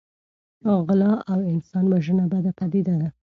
[0.87, 3.09] غلا او انسان وژنه بده پدیده ده.